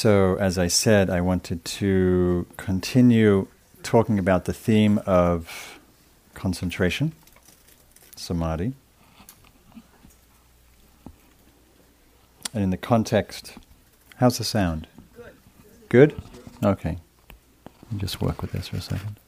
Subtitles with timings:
[0.00, 3.48] So, as I said, I wanted to continue
[3.82, 5.80] talking about the theme of
[6.34, 7.14] concentration,
[8.14, 8.74] samadhi.
[12.54, 13.56] And in the context,
[14.18, 14.86] how's the sound?
[15.88, 16.12] Good.
[16.12, 16.22] Good?
[16.64, 16.98] Okay.
[17.96, 19.18] Just work with this for a second.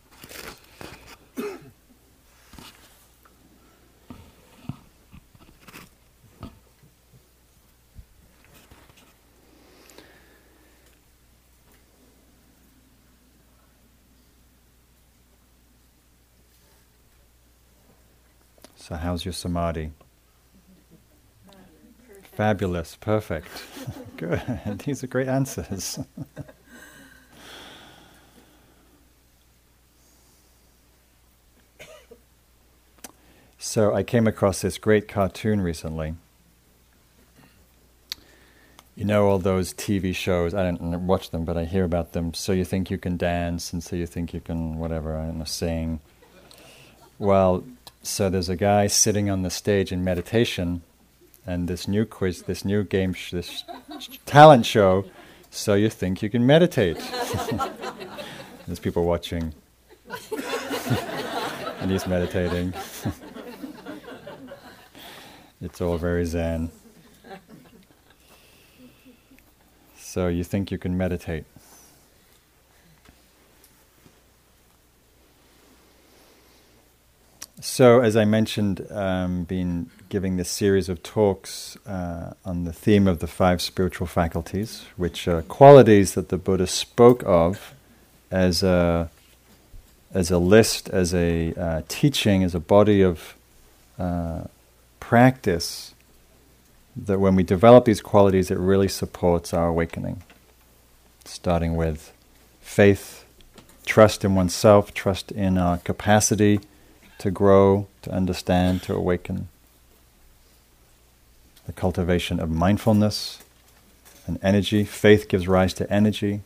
[18.91, 19.91] So, how's your samadhi?
[22.33, 23.49] Fabulous, perfect.
[24.17, 24.41] Good.
[24.87, 25.99] These are great answers.
[33.59, 36.15] so, I came across this great cartoon recently.
[38.97, 42.33] You know all those TV shows, I don't watch them, but I hear about them.
[42.33, 45.37] So you think you can dance, and so you think you can, whatever, I don't
[45.41, 46.01] know, sing.
[47.19, 47.65] Well,
[48.03, 50.83] so there's a guy sitting on the stage in meditation,
[51.47, 53.65] and this new quiz, this new game, sh- this
[54.27, 55.05] talent show.
[55.51, 56.97] So you think you can meditate?
[58.67, 59.53] there's people watching,
[61.81, 62.73] and he's meditating.
[65.61, 66.71] it's all very zen.
[69.97, 71.45] So you think you can meditate?
[77.81, 83.09] So, as I mentioned, um, been giving this series of talks uh, on the theme
[83.09, 87.73] of the five spiritual faculties, which are qualities that the Buddha spoke of
[88.31, 89.09] as a
[90.13, 93.35] as a list, as a uh, teaching, as a body of
[93.99, 94.43] uh,
[95.01, 95.95] practice.
[96.95, 100.23] That when we develop these qualities, it really supports our awakening.
[101.25, 102.13] Starting with
[102.61, 103.25] faith,
[103.87, 106.61] trust in oneself, trust in our capacity
[107.21, 109.49] to grow, to understand, to awaken.
[111.67, 113.43] The cultivation of mindfulness
[114.27, 114.85] and energy.
[114.85, 116.41] Faith gives rise to energy,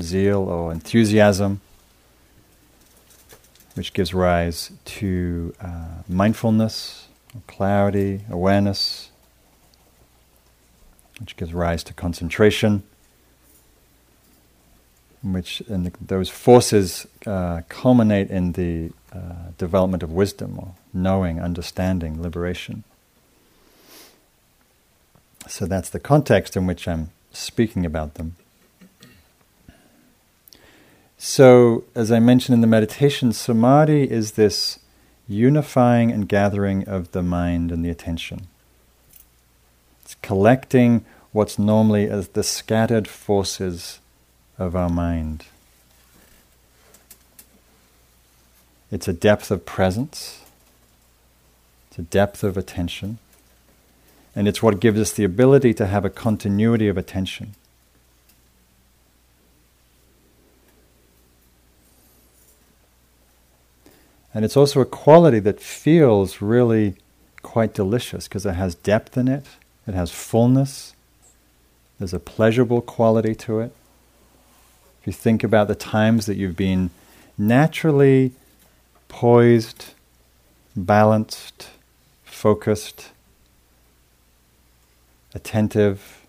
[0.00, 1.60] zeal or enthusiasm,
[3.74, 7.08] which gives rise to uh, mindfulness,
[7.46, 9.10] clarity, awareness,
[11.18, 12.82] which gives rise to concentration
[15.22, 21.40] which and the, those forces uh, culminate in the uh, development of wisdom or knowing,
[21.40, 22.84] understanding, liberation.
[25.46, 28.36] So that's the context in which I'm speaking about them.
[31.18, 34.78] So, as I mentioned in the meditation, samadhi is this
[35.28, 38.46] unifying and gathering of the mind and the attention.
[40.02, 44.00] It's collecting what's normally as the scattered forces
[44.60, 45.46] of our mind.
[48.92, 50.42] It's a depth of presence,
[51.88, 53.18] it's a depth of attention,
[54.36, 57.54] and it's what gives us the ability to have a continuity of attention.
[64.32, 66.94] And it's also a quality that feels really
[67.42, 69.46] quite delicious because it has depth in it,
[69.86, 70.94] it has fullness,
[71.98, 73.72] there's a pleasurable quality to it.
[75.00, 76.90] If you think about the times that you've been
[77.38, 78.32] naturally
[79.08, 79.94] poised,
[80.76, 81.70] balanced,
[82.24, 83.10] focused,
[85.34, 86.26] attentive,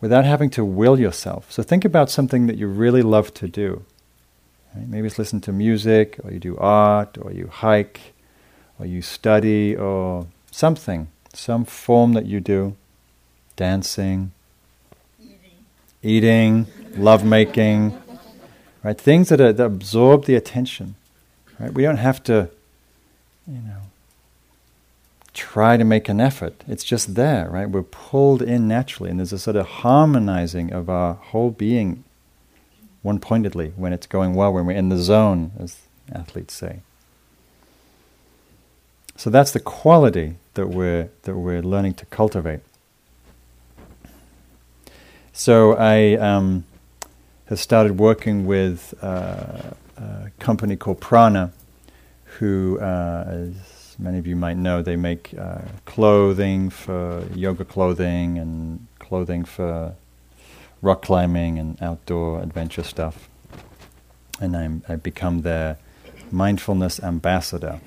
[0.00, 1.52] without having to will yourself.
[1.52, 3.84] So think about something that you really love to do.
[4.74, 4.88] Right?
[4.88, 8.14] Maybe it's listen to music, or you do art, or you hike,
[8.78, 12.74] or you study, or something, some form that you do,
[13.56, 14.32] dancing,
[16.02, 18.00] eating, lovemaking,
[18.82, 19.00] right?
[19.00, 20.96] Things that, are, that absorb the attention.
[21.58, 21.72] Right?
[21.72, 22.50] We don't have to,
[23.46, 23.82] you know,
[25.32, 26.64] try to make an effort.
[26.66, 27.68] It's just there, right?
[27.68, 32.04] We're pulled in naturally, and there's a sort of harmonizing of our whole being
[33.02, 35.78] one pointedly when it's going well, when we're in the zone, as
[36.12, 36.80] athletes say.
[39.16, 42.60] So that's the quality that we're, that we're learning to cultivate.
[45.34, 46.64] So I um,
[47.46, 51.52] have started working with uh, a company called Prana,
[52.38, 58.38] who, uh, as many of you might know, they make uh, clothing for yoga clothing
[58.38, 59.94] and clothing for
[60.82, 63.30] rock climbing and outdoor adventure stuff.
[64.38, 65.78] And I'm, I've become their
[66.30, 67.80] mindfulness ambassador.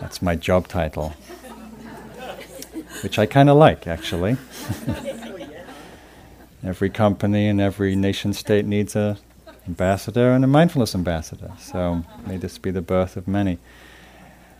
[0.00, 1.10] That's my job title,
[3.02, 4.38] which I kind of like, actually.
[6.64, 9.18] Every company and every nation state needs a
[9.66, 11.52] ambassador and a mindfulness ambassador.
[11.58, 13.58] So may this be the birth of many.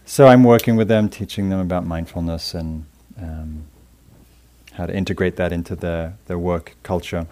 [0.05, 2.87] So I'm working with them, teaching them about mindfulness and
[3.21, 3.65] um,
[4.73, 7.27] how to integrate that into their, their work culture,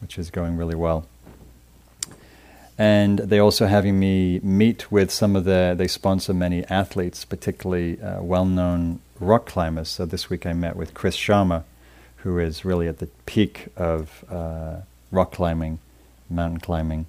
[0.00, 1.06] which is going really well.
[2.76, 8.00] And they're also having me meet with some of the, they sponsor many athletes, particularly
[8.00, 9.88] uh, well known rock climbers.
[9.88, 11.62] So this week I met with Chris Sharma,
[12.24, 14.76] who is really at the peak of uh,
[15.12, 15.78] rock climbing,
[16.30, 17.04] mountain climbing.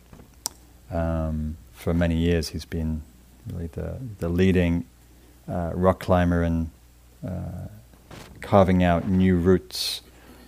[0.92, 3.02] Um, for many years, he's been
[3.52, 4.86] really the, the leading
[5.50, 6.70] uh, rock climber in
[7.26, 7.70] uh,
[8.42, 10.02] carving out new routes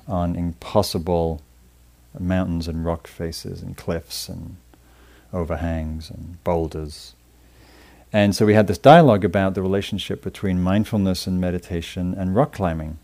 [0.05, 1.41] on impossible
[2.19, 4.57] mountains and rock faces and cliffs and
[5.31, 7.13] overhangs and boulders.
[8.11, 12.51] And so we had this dialogue about the relationship between mindfulness and meditation and rock
[12.51, 12.97] climbing.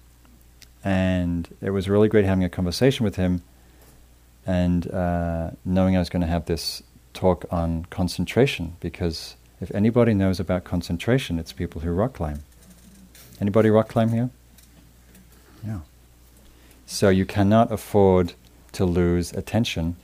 [0.84, 3.42] And it was really great having a conversation with him
[4.46, 6.84] and uh, knowing I was going to have this
[7.14, 12.44] talk on concentration because if anybody knows about concentration, it's people who rock climb.
[13.40, 14.30] Anybody rock climb here?
[15.66, 15.80] Yeah.
[16.86, 18.34] So you cannot afford
[18.74, 19.96] to lose attention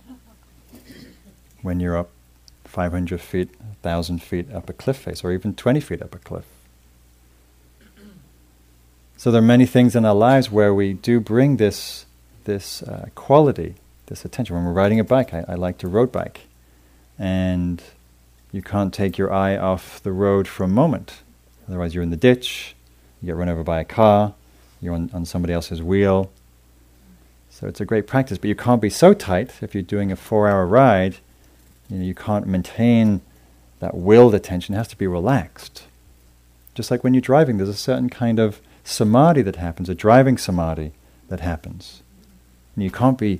[1.61, 2.09] when you're up
[2.63, 6.45] 500 feet, 1,000 feet up a cliff face, or even 20 feet up a cliff.
[9.19, 12.05] So there are many things in our lives where we do bring this,
[12.45, 13.75] this uh, quality,
[14.05, 14.55] this attention.
[14.55, 16.47] When we're riding a bike, I, I like to road bike.
[17.17, 17.83] And
[18.53, 21.15] you can't take your eye off the road for a moment.
[21.67, 22.77] Otherwise, you're in the ditch,
[23.21, 24.35] you get run over by a car,
[24.79, 26.31] you're on, on somebody else's wheel.
[27.49, 30.15] So it's a great practice, but you can't be so tight if you're doing a
[30.15, 31.17] four hour ride
[31.89, 33.19] you, know, you can't maintain
[33.79, 35.83] that willed attention, it has to be relaxed.
[36.73, 40.37] Just like when you're driving, there's a certain kind of samadhi that happens, a driving
[40.37, 40.91] samadhi
[41.27, 42.01] that happens.
[42.75, 43.39] And you can't be,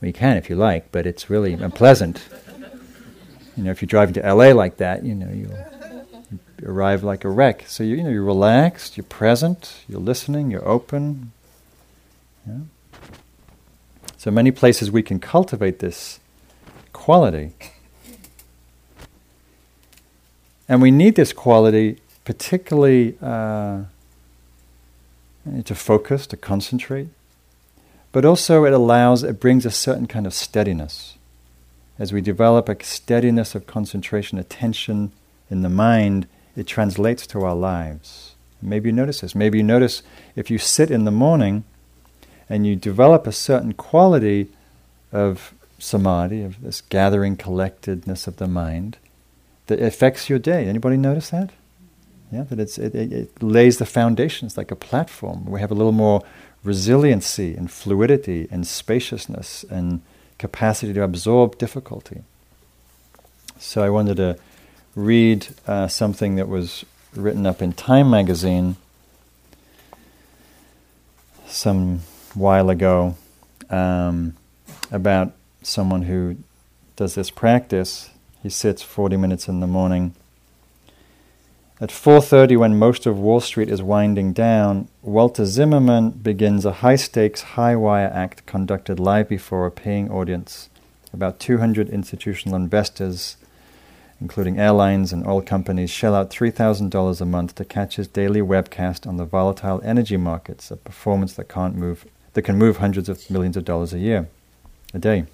[0.00, 2.22] well, you can if you like, but it's really unpleasant.
[3.56, 5.58] You know, if you're driving to LA like that, you know, you'll
[6.64, 7.64] arrive like a wreck.
[7.66, 11.32] So you, you know, you're relaxed, you're present, you're listening, you're open.
[12.46, 12.58] Yeah?
[14.16, 16.20] So many places we can cultivate this
[16.92, 17.52] quality.
[20.68, 23.82] And we need this quality, particularly uh,
[25.64, 27.08] to focus, to concentrate.
[28.12, 31.16] But also, it allows, it brings a certain kind of steadiness.
[31.98, 35.12] As we develop a steadiness of concentration, attention
[35.50, 36.26] in the mind,
[36.56, 38.34] it translates to our lives.
[38.62, 39.34] Maybe you notice this.
[39.34, 40.02] Maybe you notice
[40.36, 41.64] if you sit in the morning
[42.48, 44.48] and you develop a certain quality
[45.12, 48.98] of samadhi, of this gathering collectedness of the mind,
[49.68, 50.66] that affects your day.
[50.66, 51.50] Anybody notice that?
[52.32, 55.46] Yeah, that it, it lays the foundations like a platform.
[55.46, 56.22] We have a little more
[56.62, 60.02] resiliency and fluidity and spaciousness and
[60.38, 62.22] capacity to absorb difficulty.
[63.58, 64.38] So I wanted to
[64.94, 66.84] read uh, something that was
[67.14, 68.76] written up in Time magazine
[71.46, 72.00] some
[72.34, 73.16] while ago
[73.70, 74.34] um,
[74.92, 75.32] about
[75.62, 76.36] someone who
[76.94, 78.10] does this practice
[78.42, 80.14] he sits 40 minutes in the morning.
[81.82, 87.56] At 4:30 when most of Wall Street is winding down, Walter Zimmerman begins a high-stakes,
[87.56, 90.68] high-wire act conducted live before a paying audience.
[91.14, 93.38] About 200 institutional investors,
[94.20, 99.06] including airlines and oil companies, shell out $3,000 a month to catch his daily webcast
[99.06, 103.30] on the volatile energy markets, a performance that can't move that can move hundreds of
[103.30, 104.28] millions of dollars a year,
[104.92, 105.24] a day.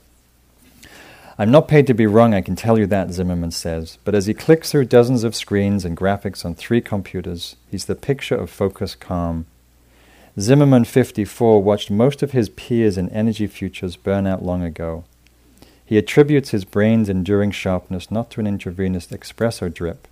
[1.39, 3.99] I'm not paid to be wrong, I can tell you that, Zimmerman says.
[4.05, 7.95] But as he clicks through dozens of screens and graphics on three computers, he's the
[7.95, 9.45] picture of focused calm.
[10.41, 15.05] Zimmerman 54 watched most of his peers in energy futures burn out long ago.
[15.85, 20.09] He attributes his brain's enduring sharpness not to an intravenous espresso drip,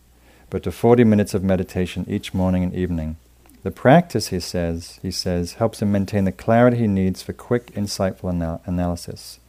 [0.50, 3.16] but to 40 minutes of meditation each morning and evening.
[3.62, 7.72] The practice, he says, he says, helps him maintain the clarity he needs for quick,
[7.72, 9.40] insightful anal- analysis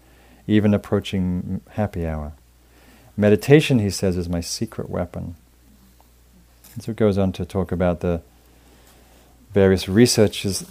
[0.48, 2.34] even approaching happy hour.
[3.18, 5.36] Meditation, he says, is my secret weapon.
[6.74, 8.22] And so it goes on to talk about the
[9.54, 10.66] various researches,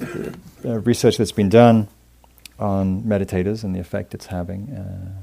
[0.65, 1.89] uh, research that's been done
[2.59, 5.23] on meditators and the effect it's having uh,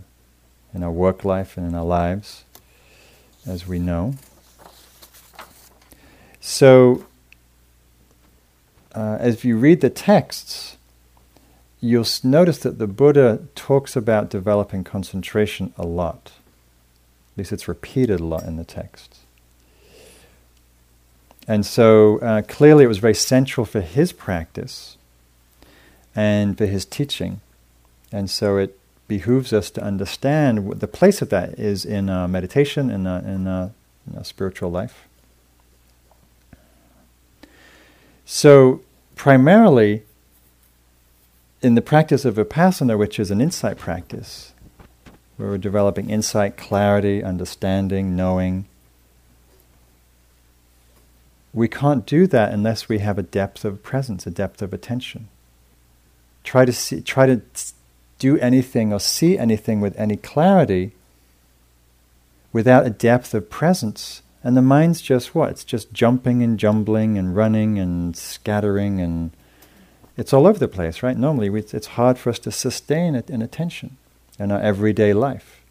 [0.73, 2.43] in our work life and in our lives,
[3.45, 4.15] as we know.
[6.39, 7.05] So,
[8.95, 10.77] uh, as you read the texts,
[11.81, 16.31] you'll notice that the Buddha talks about developing concentration a lot.
[17.33, 19.17] At least it's repeated a lot in the text.
[21.47, 24.97] And so uh, clearly it was very central for his practice
[26.15, 27.41] and for his teaching
[28.11, 32.27] And so it behooves us to understand what the place of that is in uh,
[32.27, 33.73] meditation and in, in,
[34.13, 35.07] in spiritual life.
[38.25, 38.81] So,
[39.15, 40.03] primarily,
[41.61, 44.53] in the practice of vipassana, which is an insight practice,
[45.37, 48.65] where we're developing insight, clarity, understanding, knowing,
[51.53, 55.27] we can't do that unless we have a depth of presence, a depth of attention.
[56.43, 57.41] Try to see, try to
[58.19, 60.93] do anything or see anything with any clarity
[62.53, 65.51] without a depth of presence, and the mind's just what?
[65.51, 69.31] It's just jumping and jumbling and running and scattering and
[70.21, 71.17] it's all over the place, right?
[71.17, 73.97] Normally, we, it's hard for us to sustain it in attention
[74.37, 75.61] in our everyday life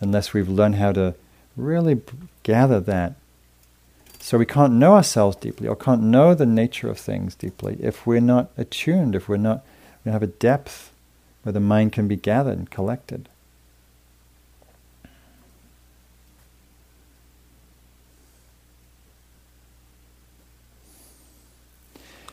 [0.00, 1.14] unless we've learned how to
[1.56, 2.00] really
[2.42, 3.14] gather that
[4.18, 8.04] so we can't know ourselves deeply or can't know the nature of things deeply if
[8.08, 9.64] we're not attuned, if we're not,
[10.04, 10.90] we have a depth
[11.44, 13.28] where the mind can be gathered and collected.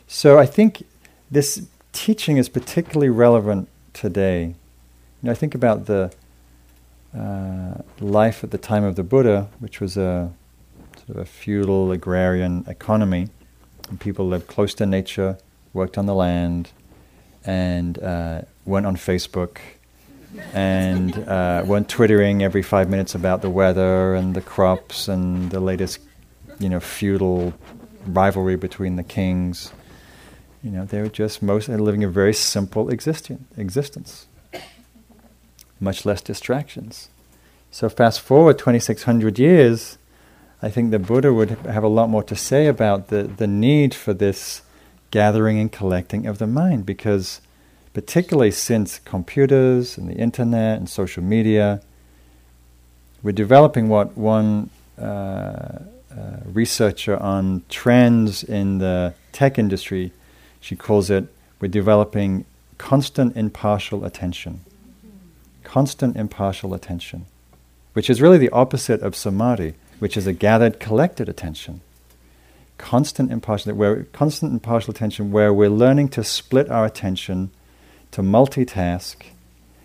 [0.07, 0.83] So I think
[1.35, 1.61] this
[1.91, 4.45] teaching is particularly relevant today.
[4.45, 4.55] You
[5.21, 6.13] know, I think about the
[7.13, 10.31] uh, life at the time of the Buddha, which was a
[10.95, 13.27] sort of a feudal agrarian economy.
[13.89, 15.37] And people lived close to nature,
[15.73, 16.71] worked on the land,
[17.43, 19.57] and uh, went on Facebook
[20.53, 25.59] and uh, went twittering every five minutes about the weather and the crops and the
[25.59, 25.99] latest,
[26.59, 27.53] you know, feudal
[28.07, 29.73] rivalry between the kings.
[30.65, 34.25] You know, they were just mostly living a very simple existing, existence,
[35.79, 37.09] much less distractions.
[37.69, 39.99] So fast forward 2,600 years,
[40.63, 43.93] I think the Buddha would have a lot more to say about the, the need
[43.93, 44.63] for this
[45.11, 47.41] gathering and collecting of the mind, because
[47.93, 51.79] particularly since computers and the internet and social media,
[53.21, 55.81] we're developing what one uh, uh,
[56.43, 60.11] researcher on trends in the tech industry,
[60.65, 61.25] she calls it,
[61.59, 62.43] we're developing
[62.79, 64.61] constant impartial attention.
[65.63, 67.27] Constant impartial attention,
[67.93, 71.81] which is really the opposite of samadhi which is a gathered, collected attention.
[72.79, 77.51] Constant impartial, where constant impartial attention, where we're learning to split our attention,
[78.09, 79.17] to multitask,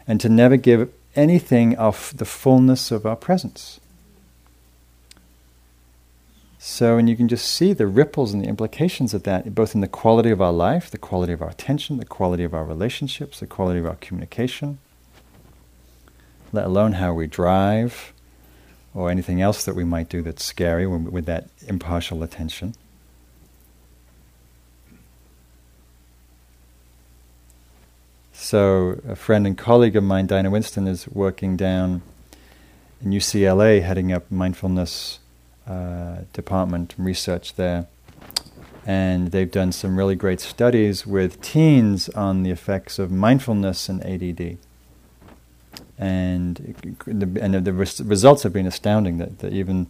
[0.07, 3.81] and to never give anything of the fullness of our presence.
[6.63, 9.81] So, and you can just see the ripples and the implications of that, both in
[9.81, 13.41] the quality of our life, the quality of our attention, the quality of our relationships,
[13.41, 14.79] the quality of our communication,
[16.53, 18.13] let alone how we drive,
[18.93, 22.75] or anything else that we might do that's scary with that impartial attention.
[28.35, 32.03] So, a friend and colleague of mine, Diana Winston, is working down
[33.03, 35.20] in UCLA, heading up mindfulness
[35.71, 37.87] uh, department research there.
[38.87, 44.03] And they've done some really great studies with teens on the effects of mindfulness and
[44.05, 44.59] ADD
[46.01, 46.57] and
[47.05, 49.19] the, and the res- results have been astounding.
[49.19, 49.87] That, that even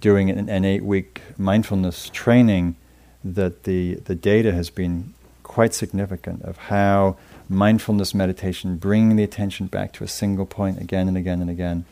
[0.00, 2.76] during an, an eight-week mindfulness training,
[3.22, 5.14] that the the data has been
[5.44, 7.16] quite significant of how
[7.48, 11.84] mindfulness meditation, bringing the attention back to a single point again and again and again,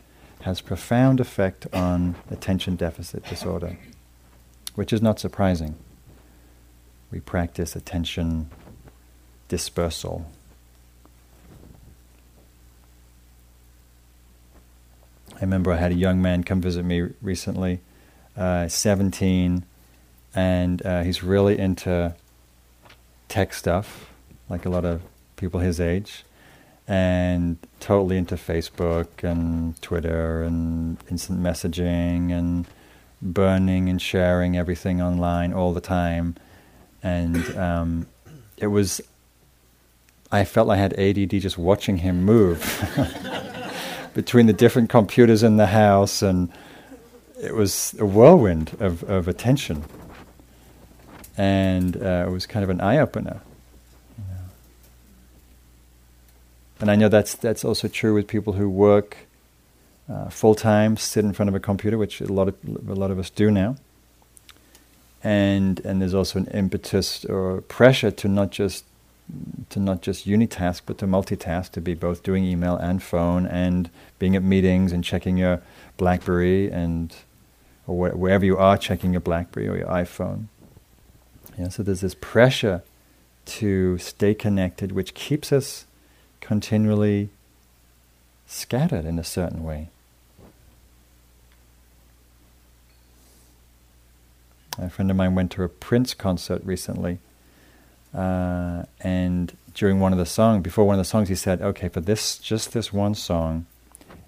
[0.43, 3.77] has profound effect on attention deficit disorder,
[4.75, 5.75] which is not surprising.
[7.11, 8.49] We practice attention
[9.47, 10.25] dispersal
[15.43, 17.81] I remember I had a young man come visit me recently,
[18.37, 19.65] uh, 17,
[20.33, 22.15] and uh, he's really into
[23.27, 24.09] tech stuff,
[24.47, 25.01] like a lot of
[25.35, 26.23] people his age,
[26.87, 32.65] and totally into Facebook and Twitter and instant messaging and
[33.21, 36.35] burning and sharing everything online all the time.
[37.01, 38.07] And um,
[38.57, 39.01] it was,
[40.31, 42.61] I felt I had ADD just watching him move.
[44.13, 46.51] between the different computers in the house, and
[47.41, 49.83] it was a whirlwind of, of attention.
[51.35, 53.41] And uh, it was kind of an eye opener.
[56.83, 59.15] And I know that's, that's also true with people who work
[60.09, 63.09] uh, full time, sit in front of a computer, which a lot of, a lot
[63.09, 63.77] of us do now.
[65.23, 68.83] And, and there's also an impetus or pressure to not just
[69.69, 73.89] to not just unitask but to multitask to be both doing email and phone and
[74.19, 75.61] being at meetings and checking your
[75.95, 77.15] blackberry and
[77.87, 80.47] or wh- wherever you are checking your blackberry or your iphone
[81.57, 82.83] yeah, so there's this pressure
[83.45, 85.85] to stay connected which keeps us
[86.43, 87.29] continually
[88.45, 89.87] scattered in a certain way.
[94.77, 97.19] A friend of mine went to a Prince concert recently,
[98.13, 101.87] uh, and during one of the songs, before one of the songs, he said, "Okay,
[101.87, 103.65] for this, just this one song,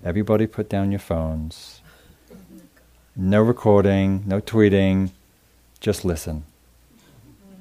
[0.03, 1.81] everybody put down your phones.
[3.15, 5.11] No recording, no tweeting,
[5.81, 6.45] just listen."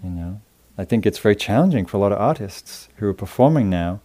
[0.04, 0.40] You know,
[0.78, 4.00] I think it's very challenging for a lot of artists who are performing now,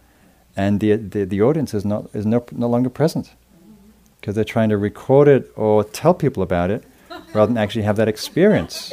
[0.56, 3.32] and the the, the audience is not is no, no longer present
[4.20, 6.84] because they're trying to record it or tell people about it
[7.34, 8.92] rather than actually have that experience.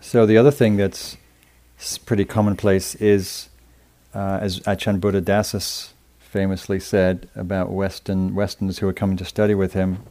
[0.00, 1.16] So the other thing that's
[2.06, 3.48] pretty commonplace is,
[4.14, 9.72] uh, as Buddha Buddhadasa famously said about Western Westerners who are coming to study with
[9.72, 10.04] him,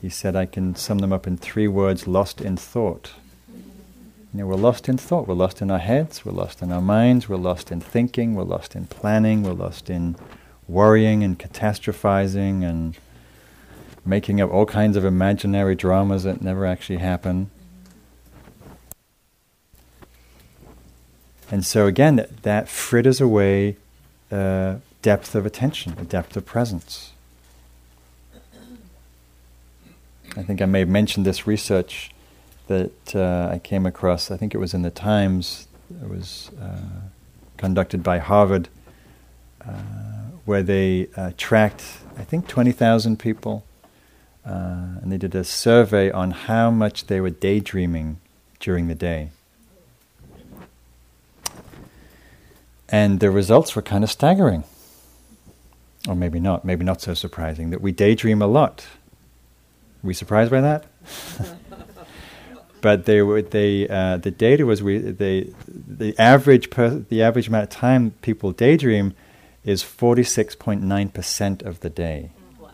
[0.00, 3.12] he said, "I can sum them up in three words: lost in thought."
[4.32, 5.26] You know, we're lost in thought.
[5.26, 6.24] We're lost in our heads.
[6.24, 7.28] We're lost in our minds.
[7.28, 8.34] We're lost in thinking.
[8.34, 9.42] We're lost in planning.
[9.42, 10.16] We're lost in
[10.68, 12.96] worrying and catastrophizing and
[14.04, 17.50] making up all kinds of imaginary dramas that never actually happen.
[21.50, 23.76] And so again, that, that fritters away
[24.30, 27.12] uh, depth of attention, a depth of presence.
[30.36, 32.10] I think I may have mentioned this research
[32.66, 34.30] that uh, I came across.
[34.30, 35.66] I think it was in the Times.
[36.02, 36.76] It was uh,
[37.56, 38.68] conducted by Harvard,
[39.66, 39.72] uh,
[40.44, 41.82] where they uh, tracked,
[42.18, 43.64] I think, 20,000 people,
[44.44, 48.18] uh, and they did a survey on how much they were daydreaming
[48.60, 49.30] during the day.
[52.88, 54.64] And the results were kind of staggering.
[56.06, 58.86] Or maybe not, maybe not so surprising, that we daydream a lot.
[60.06, 60.86] We surprised by that?
[62.80, 67.48] but they were they uh, the data was we they the average per, the average
[67.48, 69.14] amount of time people daydream
[69.64, 72.30] is 46.9% of the day.
[72.60, 72.70] Wow.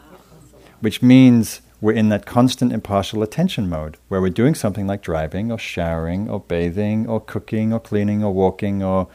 [0.81, 5.51] Which means we're in that constant impartial attention mode where we're doing something like driving
[5.51, 9.09] or showering or bathing or cooking or cleaning or walking or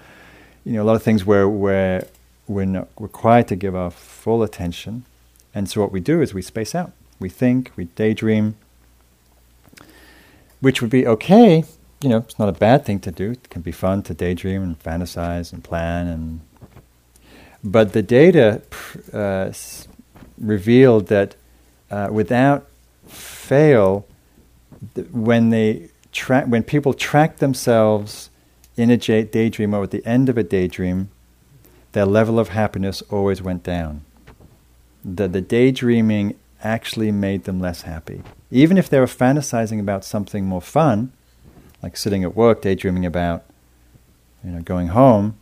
[0.65, 2.07] you know a lot of things where where
[2.47, 5.05] we're not required to give our full attention.
[5.53, 6.91] And so what we do is we space out.
[7.19, 8.55] We think, we daydream,
[10.59, 11.63] which would be okay.
[12.01, 13.31] You know, it's not a bad thing to do.
[13.31, 16.07] It can be fun to daydream and fantasize and plan.
[16.07, 16.41] And
[17.63, 18.61] but the data
[19.11, 19.51] uh,
[20.39, 21.35] revealed that
[21.89, 22.67] uh, without
[23.07, 24.05] fail,
[24.93, 28.29] th- when they track, when people track themselves
[28.75, 31.09] in a j- daydream or at the end of a daydream,
[31.93, 34.01] their level of happiness always went down.
[35.03, 38.21] The, the daydreaming actually made them less happy.
[38.51, 41.11] Even if they were fantasizing about something more fun,
[41.83, 43.43] like sitting at work daydreaming about,
[44.43, 45.35] you know, going home,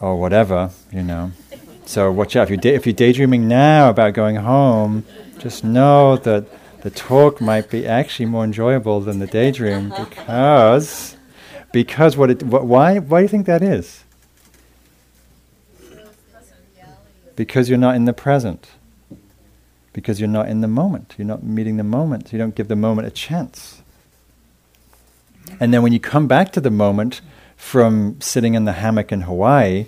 [0.00, 1.32] or whatever, you know.
[1.86, 5.04] So watch out if you da- if you're daydreaming now about going home,
[5.38, 6.46] just know that
[6.82, 11.16] the talk might be actually more enjoyable than the daydream because
[11.72, 14.04] because what it what, why why do you think that is?
[17.36, 18.68] Because you're not in the present
[19.92, 21.14] because you're not in the moment.
[21.18, 22.32] You're not meeting the moment.
[22.32, 23.82] You don't give the moment a chance.
[25.60, 27.20] And then when you come back to the moment
[27.56, 29.86] from sitting in the hammock in Hawaii,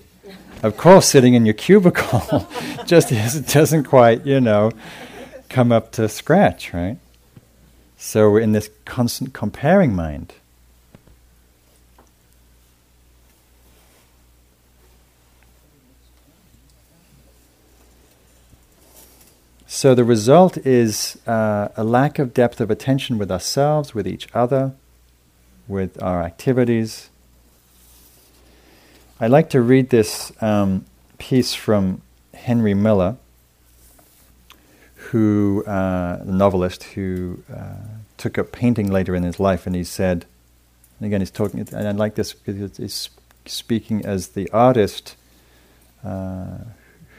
[0.63, 2.49] of course, sitting in your cubicle
[2.87, 3.11] just
[3.53, 4.71] doesn't quite, you know,
[5.49, 6.99] come up to scratch, right?
[7.97, 10.35] So we're in this constant comparing mind.
[19.75, 24.29] So the result is uh, a lack of depth of attention with ourselves, with each
[24.33, 24.73] other,
[25.67, 27.11] with our activities.
[29.19, 30.85] I like to read this um,
[31.19, 32.03] piece from
[32.35, 33.17] Henry Miller,
[35.11, 37.75] who uh, the novelist who uh,
[38.17, 40.25] took up painting later in his life, and he said,
[41.01, 43.11] and again, he's talking, and I like this because he's
[43.45, 45.17] speaking as the artist
[46.05, 46.59] uh,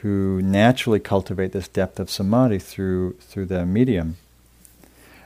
[0.06, 4.16] who naturally cultivate this depth of samadhi through, through their medium.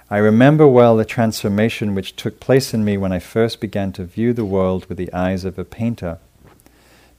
[0.09, 4.05] I remember well the transformation which took place in me when I first began to
[4.05, 6.17] view the world with the eyes of a painter.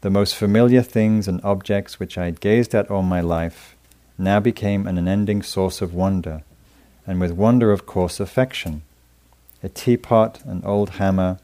[0.02, 3.76] The most familiar things and objects which I had gazed at all my life
[4.18, 6.42] now became an unending source of wonder,
[7.06, 8.82] and with wonder, of course, affection.
[9.62, 11.38] A teapot, an old hammer,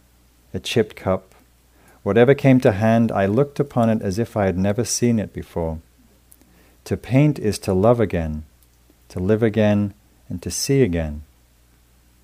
[0.52, 1.36] a chipped cup,
[2.02, 5.32] whatever came to hand, I looked upon it as if I had never seen it
[5.32, 5.78] before.
[6.88, 8.46] To paint is to love again,
[9.10, 9.94] to live again,
[10.30, 11.24] and to see again.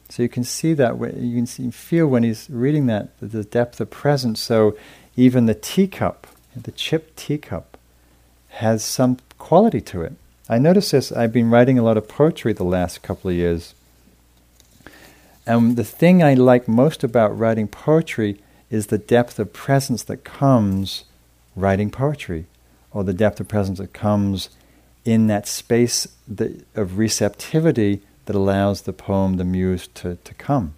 [0.07, 3.81] So you can see that, you can see, feel when he's reading that, the depth
[3.81, 4.39] of presence.
[4.39, 4.77] So
[5.17, 7.77] even the teacup, the chipped teacup,
[8.51, 10.13] has some quality to it.
[10.47, 13.75] I notice this, I've been writing a lot of poetry the last couple of years.
[15.45, 20.23] And the thing I like most about writing poetry is the depth of presence that
[20.23, 21.03] comes
[21.53, 22.45] writing poetry,
[22.93, 24.49] or the depth of presence that comes
[25.03, 30.73] in that space that, of receptivity that allows the poem, the muse, to, to come.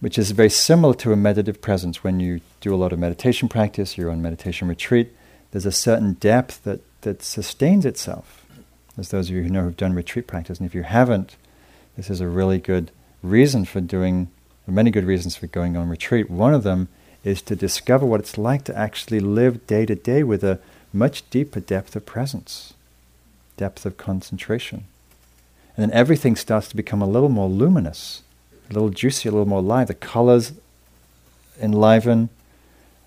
[0.00, 2.04] Which is very similar to a meditative presence.
[2.04, 5.12] When you do a lot of meditation practice, you're on meditation retreat,
[5.50, 8.44] there's a certain depth that, that sustains itself.
[8.98, 11.36] As those of you who know who've done retreat practice, and if you haven't,
[11.96, 12.90] this is a really good
[13.22, 14.30] reason for doing,
[14.66, 16.30] many good reasons for going on retreat.
[16.30, 16.88] One of them
[17.26, 20.60] is to discover what it's like to actually live day to day with a
[20.92, 22.74] much deeper depth of presence,
[23.56, 24.84] depth of concentration.
[25.76, 28.22] And then everything starts to become a little more luminous,
[28.70, 29.88] a little juicy, a little more live.
[29.88, 30.52] The colors
[31.60, 32.28] enliven,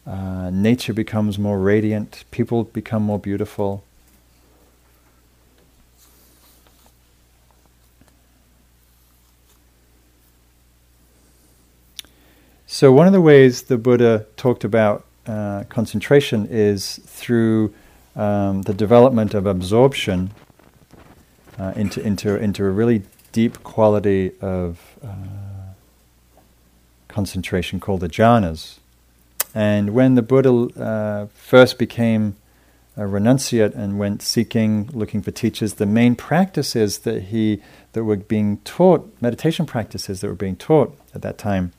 [0.05, 3.86] uh, nature becomes more radiant, people become more beautiful.
[12.80, 17.74] So, one of the ways the Buddha talked about uh, concentration is through
[18.15, 20.32] um, the development of absorption
[21.60, 25.74] uh, into, into, into a really deep quality of uh,
[27.10, 28.78] concentration called the jhanas.
[29.54, 32.38] And when the Buddha uh, first became
[32.96, 37.62] a renunciate and went seeking, looking for teachers, the main practices that he
[37.92, 41.74] that were being taught, meditation practices that were being taught at that time,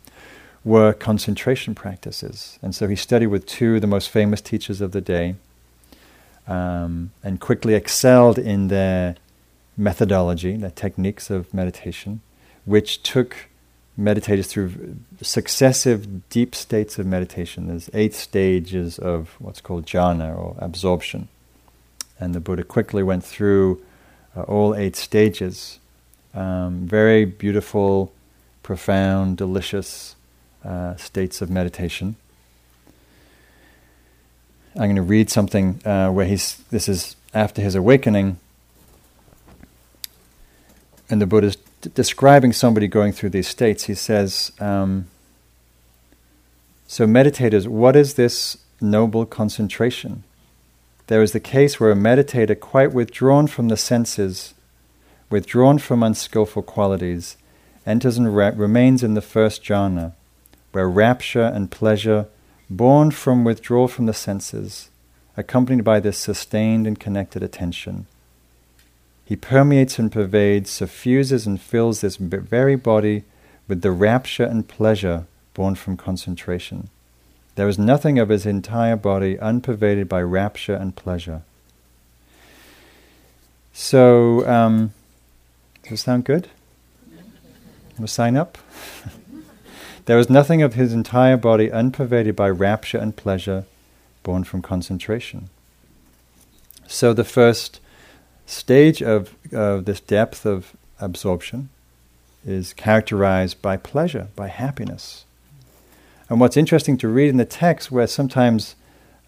[0.64, 2.58] were concentration practices.
[2.62, 5.36] And so he studied with two of the most famous teachers of the day,
[6.46, 9.16] um, and quickly excelled in their
[9.76, 12.20] methodology, their techniques of meditation,
[12.64, 13.48] which took
[13.98, 17.68] meditators through successive deep states of meditation.
[17.68, 21.28] There's eight stages of what's called jhana or absorption.
[22.18, 23.82] And the Buddha quickly went through
[24.36, 25.78] uh, all eight stages.
[26.34, 28.12] Um, very beautiful,
[28.62, 30.16] profound, delicious
[30.64, 32.16] uh, states of meditation.
[34.74, 38.38] I'm going to read something uh, where he's, this is after his awakening
[41.10, 43.84] and the Buddha is d- describing somebody going through these states.
[43.84, 45.08] He says, um,
[46.86, 50.22] So, meditators, what is this noble concentration?
[51.08, 54.54] There is the case where a meditator, quite withdrawn from the senses,
[55.28, 57.36] withdrawn from unskillful qualities,
[57.84, 60.12] enters and ra- remains in the first jhana,
[60.72, 62.26] where rapture and pleasure,
[62.68, 64.90] born from withdrawal from the senses,
[65.36, 68.06] accompanied by this sustained and connected attention,
[69.30, 73.22] he permeates and pervades, suffuses and fills this very body
[73.68, 76.90] with the rapture and pleasure born from concentration.
[77.54, 81.42] There is nothing of his entire body unpervaded by rapture and pleasure.
[83.72, 84.92] So, um,
[85.84, 86.48] does it sound good?
[87.98, 88.58] We'll sign up.
[90.06, 93.64] there is nothing of his entire body unpervaded by rapture and pleasure
[94.22, 95.48] born from concentration.
[96.86, 97.80] So, the first
[98.46, 101.68] stage of uh, this depth of absorption
[102.44, 105.24] is characterized by pleasure, by happiness.
[106.28, 108.76] And what's interesting to read in the text, where sometimes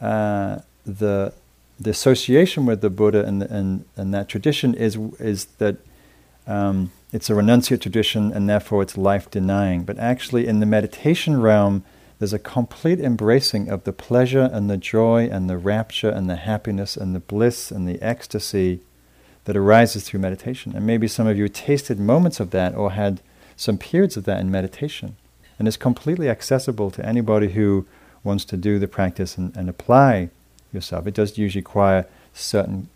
[0.01, 1.33] uh, the
[1.81, 5.77] the association with the Buddha and, and, and that tradition is is that
[6.47, 9.85] um, it's a renunciate tradition and therefore it's life denying.
[9.85, 11.85] But actually, in the meditation realm,
[12.19, 16.37] there's a complete embracing of the pleasure and the joy and the rapture and the
[16.37, 18.81] happiness and the bliss and the ecstasy
[19.45, 20.73] that arises through meditation.
[20.75, 23.21] And maybe some of you tasted moments of that or had
[23.57, 25.17] some periods of that in meditation.
[25.59, 27.87] And it's completely accessible to anybody who
[28.25, 30.31] wants to do the practice and, and apply
[30.73, 31.07] yourself.
[31.07, 32.89] It does usually require certain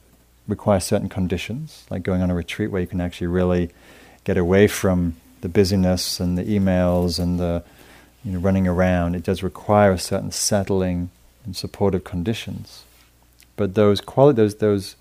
[0.48, 3.70] require certain conditions, like going on a retreat where you can actually really
[4.26, 7.62] get away from the busyness and the emails and the
[8.24, 9.14] you know, running around.
[9.14, 11.10] It does require a certain settling
[11.44, 12.82] and supportive conditions.
[13.54, 14.96] But those quali- those those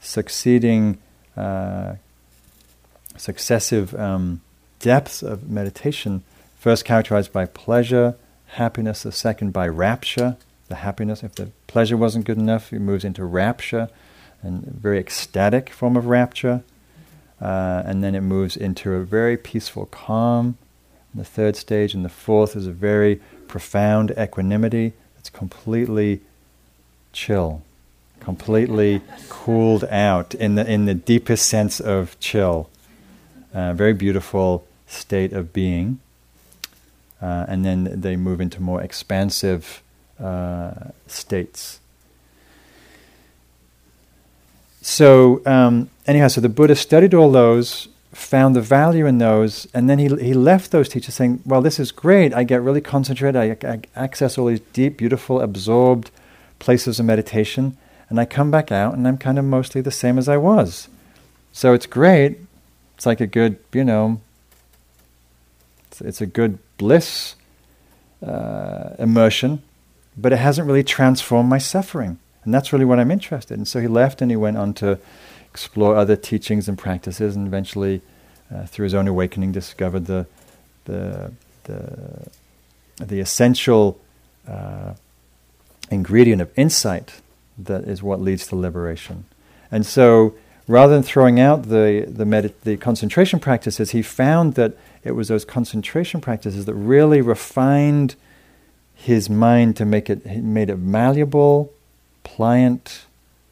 [0.00, 0.98] succeeding,
[1.36, 1.94] uh,
[3.16, 4.40] successive um,
[4.80, 6.24] depths of meditation,
[6.58, 11.22] first characterized by pleasure, happiness, the second by rapture, the happiness.
[11.22, 13.88] If the pleasure wasn't good enough, it moves into rapture,
[14.42, 16.64] and very ecstatic form of rapture.
[17.44, 20.56] Uh, and then it moves into a very peaceful calm.
[21.14, 24.94] The third stage, and the fourth is a very profound equanimity.
[25.18, 26.22] It's completely
[27.12, 27.60] chill,
[28.18, 32.70] completely cooled out in the, in the deepest sense of chill.
[33.52, 36.00] Uh, very beautiful state of being.
[37.20, 39.82] Uh, and then they move into more expansive
[40.18, 40.72] uh,
[41.06, 41.78] states.
[44.86, 49.88] So, um, anyhow, so the Buddha studied all those, found the value in those, and
[49.88, 52.34] then he, he left those teachers saying, Well, this is great.
[52.34, 53.34] I get really concentrated.
[53.34, 56.10] I, I access all these deep, beautiful, absorbed
[56.58, 57.78] places of meditation,
[58.10, 60.88] and I come back out and I'm kind of mostly the same as I was.
[61.50, 62.40] So it's great.
[62.96, 64.20] It's like a good, you know,
[65.86, 67.36] it's, it's a good bliss
[68.22, 69.62] uh, immersion,
[70.14, 72.18] but it hasn't really transformed my suffering.
[72.44, 73.64] And that's really what I'm interested in.
[73.64, 74.98] So he left and he went on to
[75.50, 78.02] explore other teachings and practices, and eventually,
[78.52, 80.26] uh, through his own awakening, discovered the,
[80.84, 81.32] the,
[81.64, 82.28] the,
[82.98, 84.00] the essential
[84.48, 84.94] uh,
[85.90, 87.20] ingredient of insight
[87.56, 89.24] that is what leads to liberation.
[89.70, 90.34] And so,
[90.66, 95.44] rather than throwing out the, the, the concentration practices, he found that it was those
[95.44, 98.16] concentration practices that really refined
[98.94, 101.72] his mind to make it, made it malleable,
[102.24, 103.04] pliant,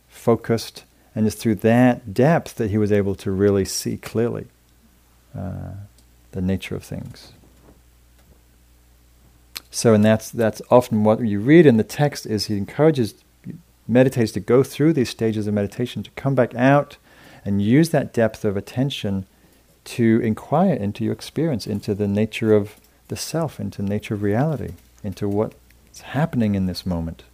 [0.08, 4.46] focused, and it's through that depth that he was able to really see clearly
[5.36, 5.74] uh,
[6.32, 7.32] the nature of things.
[9.70, 13.14] So, and that's that's often what you read in the text is he encourages
[13.90, 16.96] meditators to go through these stages of meditation to come back out
[17.44, 19.26] and use that depth of attention
[19.84, 22.76] to inquire into your experience, into the nature of
[23.08, 27.24] the self, into the nature of reality, into what's happening in this moment.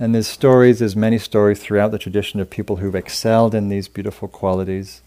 [0.00, 3.88] And there's stories, there's many stories throughout the tradition of people who've excelled in these
[3.88, 5.02] beautiful qualities.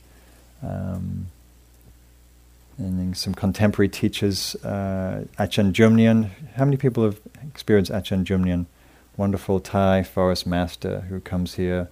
[0.62, 1.28] Um,
[2.78, 6.30] and some contemporary teachers, uh, Ajahn Jumnian.
[6.56, 8.66] How many people have experienced Ajahn Jumnian?
[9.18, 11.90] Wonderful Thai forest master who comes here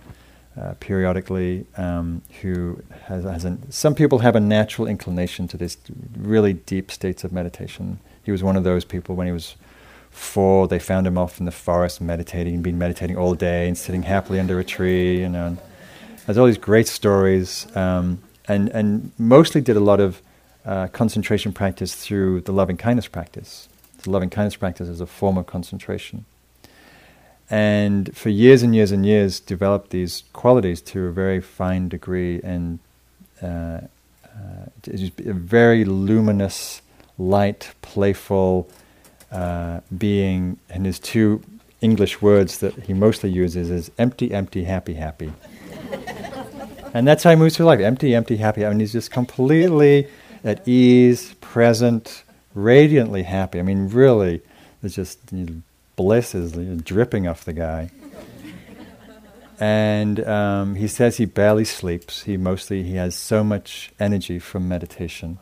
[0.59, 5.77] uh, periodically, um, who has, has an, some people have a natural inclination to this
[6.17, 7.99] really deep states of meditation.
[8.23, 9.55] He was one of those people when he was
[10.19, 14.03] four, they found him off in the forest meditating, been meditating all day and sitting
[14.03, 15.47] happily under a tree, you know.
[15.47, 15.58] And
[16.25, 20.21] there's all these great stories, um, and and mostly did a lot of
[20.65, 23.69] uh, concentration practice through the loving kindness practice.
[24.03, 26.25] The loving kindness practice is a form of concentration.
[27.49, 32.39] And for years and years and years, developed these qualities to a very fine degree,
[32.43, 32.79] and
[33.41, 33.82] uh,
[34.25, 36.82] uh, a very luminous,
[37.17, 38.69] light, playful
[39.32, 40.58] uh, being.
[40.70, 41.42] And his two
[41.82, 45.32] English words that he mostly uses is empty, empty, happy, happy.
[46.94, 48.65] and that's how he moves through life empty, empty, happy.
[48.65, 50.08] I mean, he's just completely
[50.44, 53.60] at ease, present, radiantly happy.
[53.60, 54.42] I mean, really,
[54.84, 55.62] it's just you know,
[55.96, 57.92] bliss is dripping off the guy.
[59.60, 62.24] and um, he says he barely sleeps.
[62.24, 65.39] He mostly he has so much energy from meditation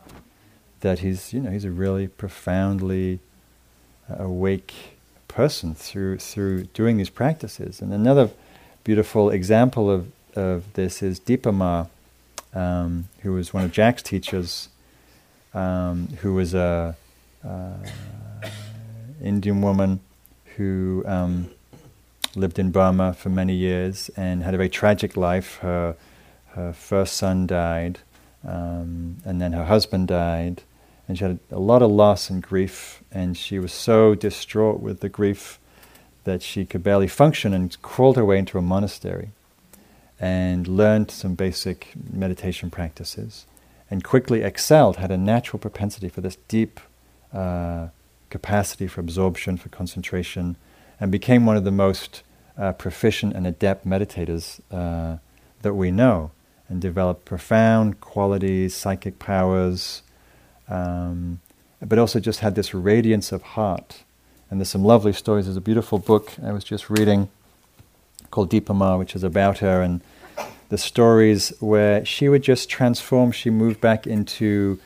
[0.81, 3.19] that he's you know he's a really profoundly
[4.09, 4.73] awake
[5.27, 7.81] person through through doing these practices.
[7.81, 8.29] And another
[8.83, 11.87] beautiful example of of this is Dipa Ma,
[12.53, 14.69] um, who was one of Jack's teachers
[15.53, 16.95] um, who was a
[17.43, 17.73] uh,
[19.21, 19.99] Indian woman
[20.55, 21.49] who um,
[22.35, 25.57] lived in Burma for many years and had a very tragic life.
[25.57, 25.95] Her
[26.49, 27.99] her first son died,
[28.45, 30.63] um, and then her husband died,
[31.07, 33.01] and she had a lot of loss and grief.
[33.11, 35.59] And she was so distraught with the grief
[36.23, 39.29] that she could barely function, and crawled her way into a monastery
[40.19, 43.45] and learned some basic meditation practices
[43.89, 46.79] and quickly excelled, had a natural propensity for this deep
[47.33, 47.87] uh,
[48.29, 50.57] capacity for absorption, for concentration,
[50.99, 52.23] and became one of the most
[52.57, 55.17] uh, proficient and adept meditators uh,
[55.61, 56.31] that we know,
[56.67, 60.01] and developed profound qualities, psychic powers,
[60.69, 61.39] um,
[61.81, 64.03] but also just had this radiance of heart.
[64.49, 65.45] And there's some lovely stories.
[65.45, 67.29] There's a beautiful book I was just reading
[68.31, 70.01] called Dipa Ma, which is about her and
[70.69, 73.31] the stories where she would just transform.
[73.31, 74.79] She moved back into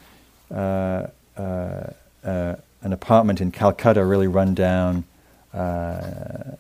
[0.52, 1.90] uh, uh,
[2.24, 5.06] uh, an apartment in Calcutta, really run down
[5.54, 6.58] uh, uh,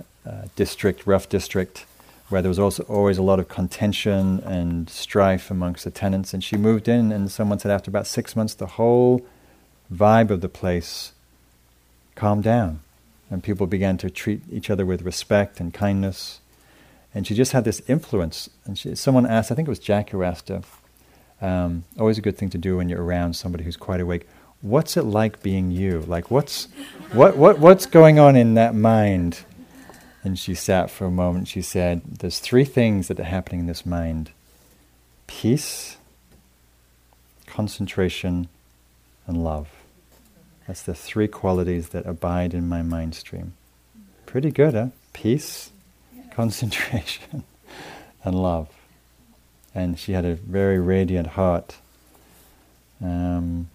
[0.55, 1.85] district, rough district,
[2.31, 6.33] where there was also always a lot of contention and strife amongst the tenants.
[6.33, 9.25] And she moved in, and someone said after about six months, the whole
[9.93, 11.11] vibe of the place
[12.15, 12.79] calmed down,
[13.29, 16.39] and people began to treat each other with respect and kindness.
[17.13, 18.49] And she just had this influence.
[18.65, 20.61] And she, someone asked, I think it was Jack who asked her,
[21.41, 24.27] um, always a good thing to do when you're around somebody who's quite awake,
[24.61, 26.01] what's it like being you?
[26.01, 26.67] Like, what's,
[27.11, 29.43] what, what, what's going on in that mind?
[30.23, 31.47] And she sat for a moment.
[31.47, 34.31] She said, There's three things that are happening in this mind
[35.27, 35.97] peace,
[37.47, 38.49] concentration,
[39.25, 39.69] and love.
[40.67, 43.53] That's the three qualities that abide in my mind stream.
[44.25, 44.87] Pretty good, huh?
[45.13, 45.71] Peace,
[46.31, 47.43] concentration,
[48.23, 48.69] and love.
[49.73, 51.77] And she had a very radiant heart.
[53.01, 53.69] Um,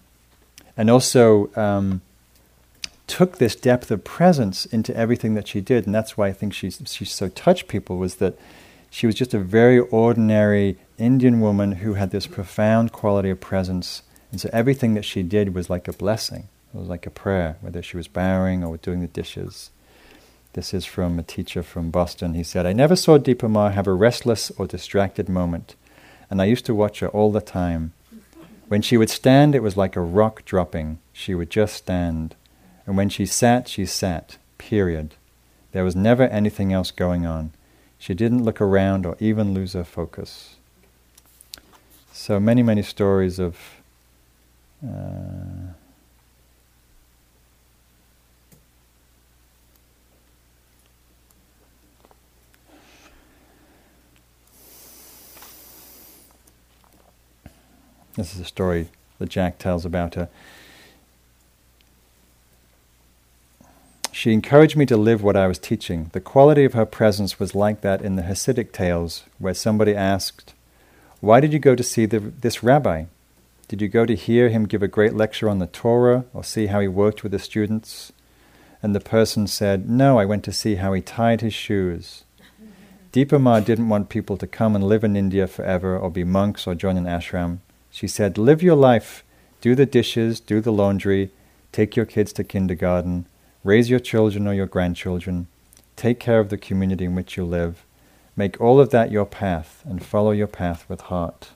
[0.77, 2.01] and also um,
[3.07, 5.85] took this depth of presence into everything that she did.
[5.85, 8.37] And that's why I think she's, she so touched people, was that
[8.89, 14.03] she was just a very ordinary Indian woman who had this profound quality of presence.
[14.31, 16.49] And so everything that she did was like a blessing.
[16.73, 19.71] It was like a prayer, whether she was bowing or doing the dishes.
[20.53, 22.33] This is from a teacher from Boston.
[22.33, 25.75] He said, I never saw Dipa Ma have a restless or distracted moment,
[26.29, 27.93] and I used to watch her all the time.
[28.67, 30.99] When she would stand, it was like a rock dropping.
[31.13, 32.35] She would just stand.
[32.87, 35.13] And when she sat, she sat, period.
[35.73, 37.51] There was never anything else going on.
[37.99, 40.55] She didn't look around or even lose her focus.
[42.13, 43.57] So many, many stories of
[44.83, 45.73] uh,
[58.17, 60.27] This is a story that Jack tells about her.
[64.17, 66.09] She encouraged me to live what I was teaching.
[66.11, 70.55] The quality of her presence was like that in the Hasidic tales, where somebody asked,
[71.21, 73.03] Why did you go to see the, this rabbi?
[73.67, 76.65] Did you go to hear him give a great lecture on the Torah or see
[76.65, 78.11] how he worked with the students?
[78.81, 82.23] And the person said, No, I went to see how he tied his shoes.
[83.13, 86.65] Dipa Ma didn't want people to come and live in India forever or be monks
[86.65, 87.59] or join an ashram.
[87.91, 89.23] She said, Live your life,
[89.61, 91.29] do the dishes, do the laundry,
[91.71, 93.27] take your kids to kindergarten,
[93.67, 95.47] raise your children or your grandchildren,
[95.97, 97.83] take care of the community in which you live.
[98.33, 101.49] Make all of that your path and follow your path with heart.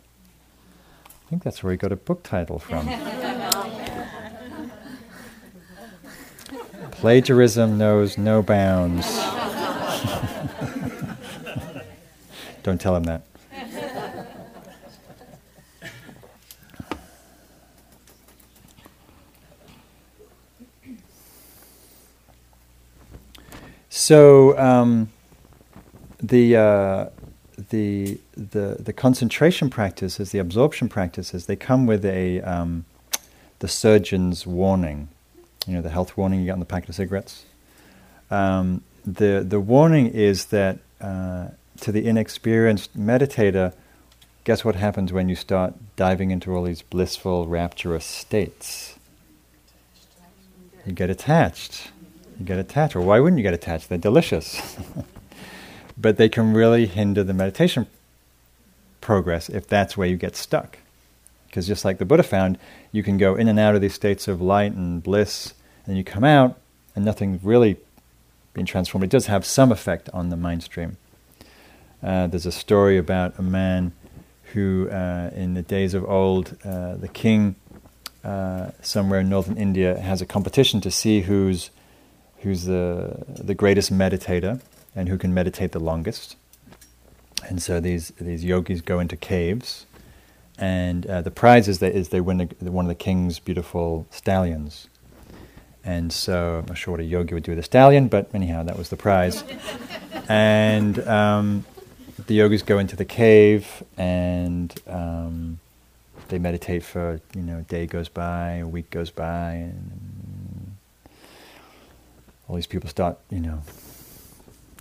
[1.05, 2.85] I think that's where he got a book title from.
[6.91, 9.07] Plagiarism knows no bounds.
[12.63, 13.30] Don't tell him that.
[24.11, 25.09] So um,
[26.21, 27.05] the, uh,
[27.69, 32.83] the the the concentration practices, the absorption practices, they come with a um,
[33.59, 35.07] the surgeon's warning.
[35.65, 37.45] You know the health warning you get on the packet of cigarettes.
[38.29, 43.71] Um, the the warning is that uh, to the inexperienced meditator,
[44.43, 48.95] guess what happens when you start diving into all these blissful, rapturous states?
[50.85, 51.91] You get attached
[52.41, 52.95] you get attached.
[52.95, 53.89] Or why wouldn't you get attached?
[53.89, 54.77] They're delicious.
[55.97, 57.87] but they can really hinder the meditation
[58.99, 60.77] progress if that's where you get stuck.
[61.47, 62.57] Because just like the Buddha found,
[62.91, 65.53] you can go in and out of these states of light and bliss,
[65.85, 66.57] and you come out
[66.95, 67.77] and nothing really
[68.53, 69.03] being transformed.
[69.03, 70.97] It does have some effect on the mind stream.
[72.01, 73.91] Uh, there's a story about a man
[74.53, 77.55] who, uh, in the days of old, uh, the king
[78.23, 81.69] uh, somewhere in northern India has a competition to see who's
[82.41, 84.61] who's the, the greatest meditator
[84.95, 86.35] and who can meditate the longest.
[87.47, 89.85] And so these, these yogis go into caves,
[90.57, 94.05] and uh, the prize is, that, is they win a, one of the king's beautiful
[94.11, 94.87] stallions.
[95.83, 98.63] And so I'm not sure what a yogi would do with a stallion, but anyhow,
[98.63, 99.43] that was the prize.
[100.29, 101.65] and um,
[102.27, 105.59] the yogis go into the cave and um,
[106.31, 109.91] they meditate for you know a day goes by, a week goes by, and
[112.51, 113.61] all these people start, you know,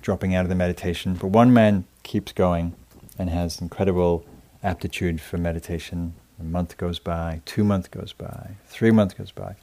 [0.03, 1.15] dropping out of the meditation.
[1.15, 2.75] But one man keeps going
[3.17, 4.27] and has incredible
[4.61, 6.15] aptitude for meditation.
[6.41, 9.55] A month goes by, two months goes by, three months goes by.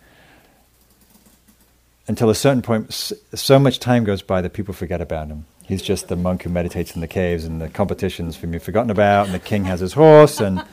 [2.07, 5.45] Until a certain point, so much time goes by that people forget about him.
[5.63, 8.89] He's just the monk who meditates in the caves, and the competitions for me forgotten
[8.89, 10.63] about, and the king has his horse, and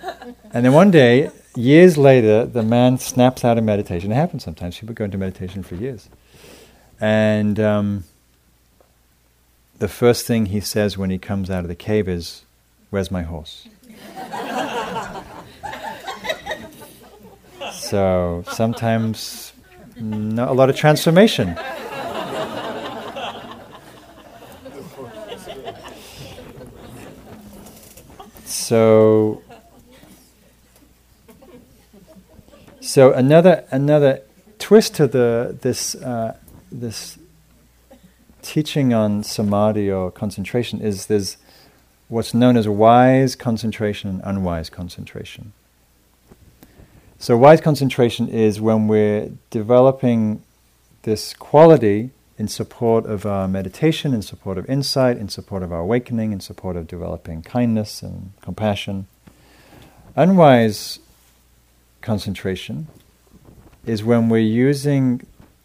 [0.52, 4.12] and then one day, years later, the man snaps out of meditation.
[4.12, 4.78] It happens sometimes.
[4.78, 6.08] People go into meditation for years.
[7.00, 8.04] And um,
[9.78, 12.42] the first thing he says when he comes out of the cave is,
[12.90, 13.68] Where's my horse?
[17.72, 19.52] so sometimes
[19.96, 21.58] not a lot of transformation.
[28.44, 29.42] So
[32.94, 34.22] So another another
[34.60, 36.36] twist to the this uh,
[36.80, 37.18] this
[38.42, 41.36] teaching on samadhi or concentration is there's
[42.08, 45.52] what's known as wise concentration and unwise concentration.
[47.18, 50.42] So wise concentration is when we're developing
[51.02, 55.80] this quality in support of our meditation, in support of insight, in support of our
[55.80, 59.06] awakening, in support of developing kindness and compassion.
[60.16, 60.98] Unwise
[62.02, 62.88] concentration
[63.86, 65.22] is when we're using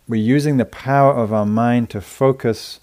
[0.09, 2.79] we're using the power of our mind to focus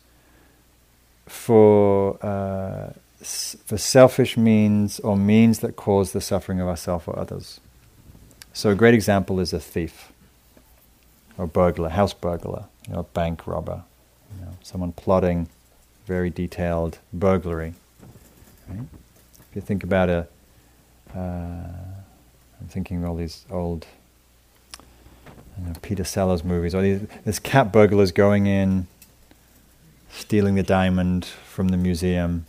[1.27, 7.61] for uh, for selfish means or means that cause the suffering of ourselves or others.
[8.53, 10.13] So a great example is a thief
[11.37, 13.83] or burglar, house burglar you know, bank robber,
[14.35, 15.49] you know, someone plotting
[16.07, 17.75] very detailed burglary.
[18.69, 18.87] Right?
[19.51, 20.29] If you think about a,
[21.15, 23.87] uh, I'm thinking of all these old
[25.65, 28.87] know, Peter Sellers movies, or these, this cat burglars going in,
[30.11, 32.47] stealing the diamond from the museum,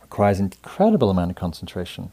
[0.00, 2.10] requires an incredible amount of concentration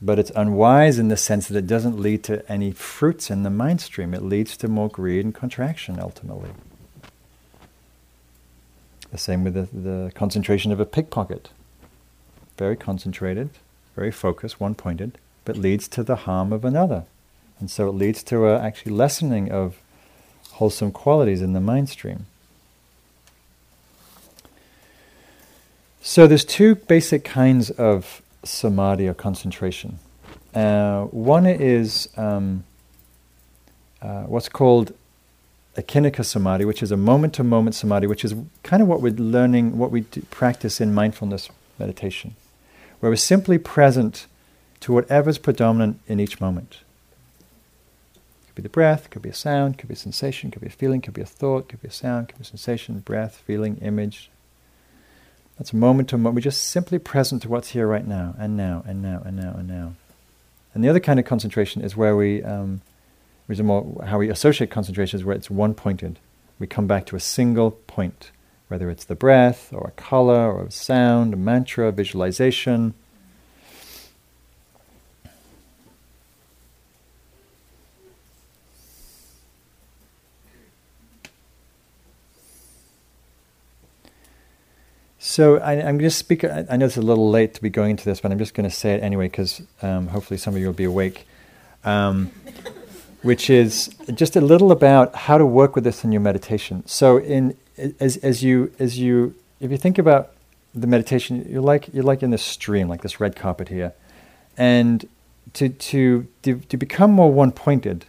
[0.00, 3.50] but it's unwise in the sense that it doesn't lead to any fruits in the
[3.50, 4.12] mind stream.
[4.12, 6.50] It leads to more greed and contraction ultimately.
[9.10, 11.50] The same with the, the concentration of a pickpocket.
[12.58, 13.50] Very concentrated,
[13.94, 17.04] very focused, one pointed, but leads to the harm of another.
[17.58, 19.76] And so it leads to a actually lessening of
[20.52, 22.26] wholesome qualities in the mind stream.
[26.00, 29.98] So there's two basic kinds of samadhi or concentration.
[30.54, 32.64] Uh, one is um,
[34.00, 34.94] uh, what's called
[35.76, 39.12] akhinika samadhi, which is a moment to moment samadhi, which is kind of what we're
[39.12, 42.34] learning, what we practice in mindfulness meditation,
[43.00, 44.26] where we're simply present
[44.80, 46.78] to whatever's predominant in each moment.
[48.56, 50.70] Could be the breath, could be a sound, could be a sensation, could be a
[50.70, 53.76] feeling, could be a thought, could be a sound, could be a sensation, breath, feeling,
[53.76, 54.30] image,
[55.58, 56.34] that's a moment to moment.
[56.34, 59.54] We're just simply present to what's here right now, and now, and now, and now,
[59.56, 59.94] and now.
[60.74, 62.82] And the other kind of concentration is where we, um,
[63.48, 66.18] is more how we associate concentration is where it's one pointed.
[66.58, 68.30] We come back to a single point,
[68.68, 72.94] whether it's the breath, or a color, or a sound, a mantra, a visualization.
[85.36, 86.44] So I, am just speak.
[86.44, 88.54] I, I know it's a little late to be going into this, but I'm just
[88.54, 91.26] going to say it anyway because um, hopefully some of you will be awake.
[91.84, 92.30] Um,
[93.20, 96.84] which is just a little about how to work with this in your meditation.
[96.86, 97.54] So, in
[98.00, 100.32] as as you as you if you think about
[100.74, 103.92] the meditation, you're like you're like in this stream, like this red carpet here,
[104.56, 105.06] and
[105.52, 108.06] to to to, to become more one pointed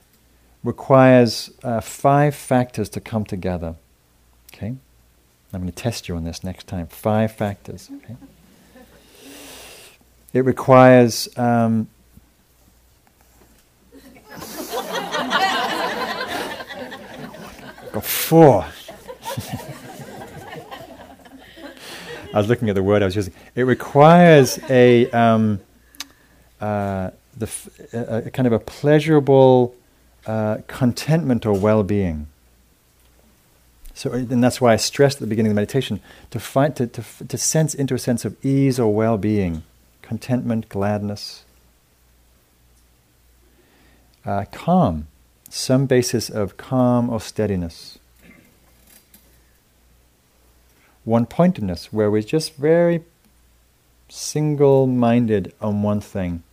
[0.63, 3.75] requires uh, five factors to come together.
[4.53, 4.77] Okay.
[5.53, 6.87] I'm going to test you on this next time.
[6.87, 7.89] Five factors.
[8.03, 8.15] Okay?
[10.33, 11.29] It requires.
[11.37, 11.87] Um,
[17.91, 18.65] got four.
[22.33, 23.33] I was looking at the word I was using.
[23.55, 25.61] It requires a, um,
[26.59, 29.73] uh, the f- a, a, kind of a pleasurable
[30.25, 32.27] uh, contentment or well-being.
[33.97, 36.85] So, and that's why I stressed at the beginning of the meditation to find to,
[36.85, 39.63] to, to sense into a sense of ease or well-being,
[40.03, 41.45] contentment, gladness,
[44.23, 45.07] uh, calm,
[45.49, 47.97] some basis of calm or steadiness,
[51.03, 53.03] one-pointedness, where we're just very
[54.09, 56.43] single-minded on one thing,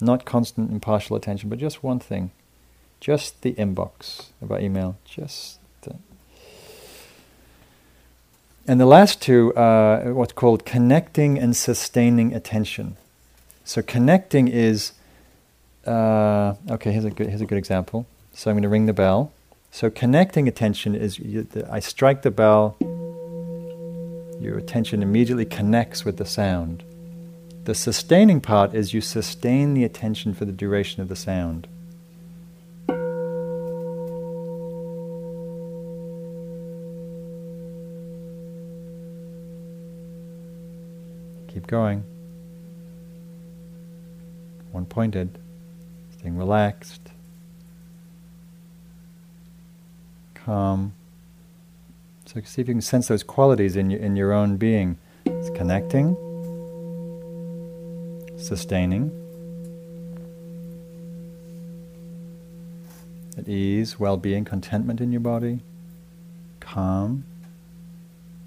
[0.00, 2.32] not constant impartial attention, but just one thing,
[2.98, 5.60] just the inbox of our email, just
[8.68, 12.96] and the last two are what's called connecting and sustaining attention.
[13.64, 14.92] So connecting is
[15.86, 16.92] uh, okay.
[16.92, 18.06] Here's a good here's a good example.
[18.32, 19.32] So I'm going to ring the bell.
[19.70, 22.76] So connecting attention is you, the, I strike the bell.
[24.40, 26.82] Your attention immediately connects with the sound.
[27.64, 31.66] The sustaining part is you sustain the attention for the duration of the sound.
[41.66, 42.04] Going.
[44.72, 45.38] One pointed,
[46.18, 47.10] staying relaxed,
[50.34, 50.92] calm.
[52.26, 54.98] So see if you can sense those qualities in your, in your own being.
[55.24, 56.16] It's connecting,
[58.36, 59.10] sustaining,
[63.36, 65.60] at ease, well being, contentment in your body,
[66.60, 67.24] calm,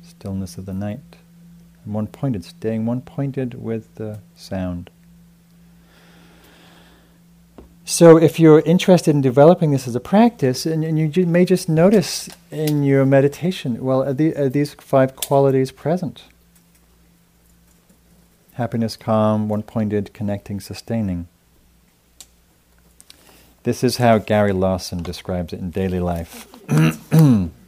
[0.03, 1.18] stillness of the night,
[1.93, 4.89] one pointed, staying one pointed with the sound.
[7.85, 11.67] So, if you're interested in developing this as a practice, and, and you may just
[11.67, 16.25] notice in your meditation, well, are, the, are these five qualities present?
[18.53, 21.27] Happiness, calm, one pointed, connecting, sustaining.
[23.63, 26.47] This is how Gary Larson describes it in daily life.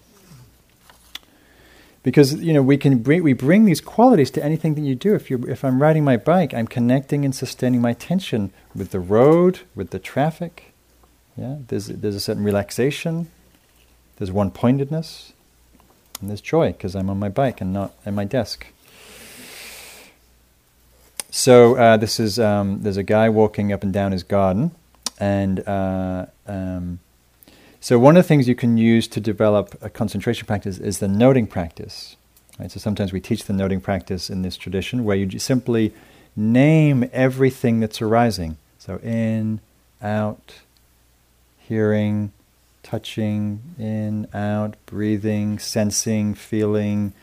[2.04, 5.14] because you know we can bring we bring these qualities to anything that you do.
[5.14, 8.99] If you if I'm riding my bike, I'm connecting and sustaining my tension with the
[8.99, 10.74] road, with the traffic.
[11.38, 13.30] Yeah, there's there's a certain relaxation.
[14.18, 15.34] There's one pointedness,
[16.20, 18.68] and there's joy because I'm on my bike and not at my desk.
[21.30, 24.72] So uh, this is um, there's a guy walking up and down his garden,
[25.20, 26.99] and uh, um,
[27.82, 31.07] so one of the things you can use to develop a concentration practice is the
[31.07, 32.15] noting practice.
[32.59, 32.71] Right?
[32.71, 35.91] So sometimes we teach the noting practice in this tradition where you simply
[36.36, 38.57] name everything that's arising.
[38.77, 39.61] So in,
[40.01, 40.59] out,
[41.57, 42.32] hearing,
[42.84, 47.13] touching, in, out, breathing, sensing, feeling,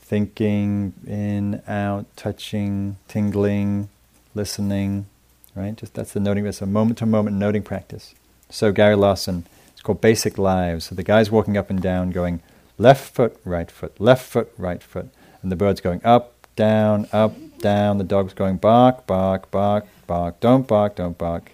[0.00, 3.88] thinking, in, out, touching, tingling,
[4.34, 5.06] listening,
[5.54, 5.76] right?
[5.76, 6.44] Just that's the noting.
[6.44, 8.14] That's a moment-to-moment noting practice.
[8.50, 9.46] So Gary Larson,
[9.78, 10.86] it's called Basic Lives.
[10.86, 12.42] So the guy's walking up and down, going
[12.78, 15.08] left foot, right foot, left foot, right foot,
[15.40, 17.98] and the bird's going up, down, up, down.
[17.98, 20.40] The dog's going bark, bark, bark, bark.
[20.40, 21.52] Don't bark, don't bark.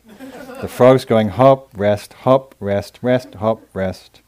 [0.62, 4.22] The frog's going hop, rest, hop, rest, rest, hop, rest.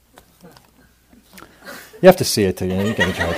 [2.03, 3.35] You have to see it to you, know, you get a joke.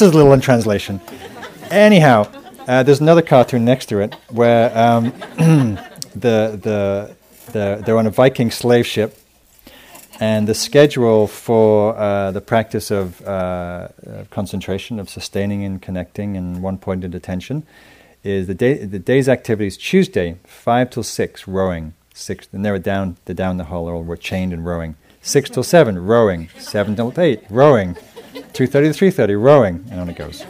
[0.00, 1.02] a little in translation.
[1.70, 2.26] Anyhow,
[2.66, 5.04] uh, there's another cartoon next to it where um,
[6.14, 7.15] the, the,
[7.52, 9.18] the, they're on a Viking slave ship,
[10.18, 13.88] and the schedule for uh, the practice of uh,
[14.30, 17.64] concentration, of sustaining and connecting and one pointed attention,
[18.24, 18.84] is the day.
[18.84, 21.92] The day's activities Tuesday, five till six, rowing.
[22.14, 23.16] Six, and they're down.
[23.26, 24.96] They're down the hull, or we're chained and rowing.
[25.20, 26.48] Six till seven, rowing.
[26.58, 27.96] Seven till eight, rowing.
[28.54, 30.44] Two thirty to three thirty, rowing, and on it goes.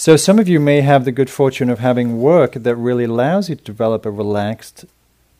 [0.00, 3.50] So, some of you may have the good fortune of having work that really allows
[3.50, 4.86] you to develop a relaxed,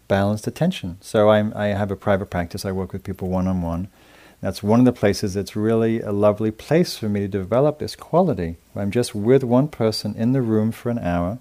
[0.06, 0.98] balanced attention.
[1.00, 3.88] So, I'm, i have a private practice, I work with people one on one.
[4.42, 7.96] That's one of the places that's really a lovely place for me to develop this
[7.96, 8.56] quality.
[8.76, 11.38] I'm just with one person in the room for an hour,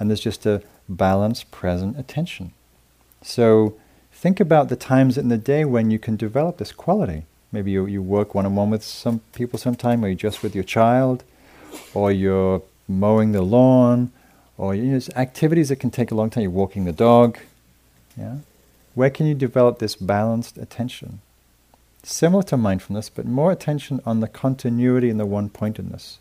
[0.00, 2.52] and there's just a balanced, present attention.
[3.22, 3.76] So,
[4.10, 7.26] think about the times in the day when you can develop this quality.
[7.52, 10.56] Maybe you, you work one on one with some people sometime, or you're just with
[10.56, 11.22] your child
[11.94, 14.12] or you're mowing the lawn,
[14.58, 16.42] or you know, activities that can take a long time.
[16.42, 17.38] You're walking the dog.
[18.16, 18.36] Yeah,
[18.94, 21.20] where can you develop this balanced attention?
[22.02, 26.18] Similar to mindfulness, but more attention on the continuity and the one pointedness.